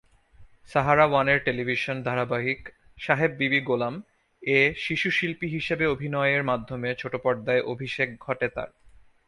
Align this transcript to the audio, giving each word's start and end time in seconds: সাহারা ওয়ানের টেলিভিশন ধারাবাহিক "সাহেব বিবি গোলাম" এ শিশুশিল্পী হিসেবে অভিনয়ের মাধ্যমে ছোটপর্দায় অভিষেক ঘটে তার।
সাহারা 0.69 1.05
ওয়ানের 1.07 1.39
টেলিভিশন 1.43 1.97
ধারাবাহিক 2.03 2.61
"সাহেব 2.97 3.31
বিবি 3.31 3.59
গোলাম" 3.61 3.93
এ 4.43 4.59
শিশুশিল্পী 4.77 5.47
হিসেবে 5.47 5.85
অভিনয়ের 5.85 6.43
মাধ্যমে 6.43 6.89
ছোটপর্দায় 6.95 7.63
অভিষেক 7.63 8.09
ঘটে 8.19 8.47
তার। 8.49 8.69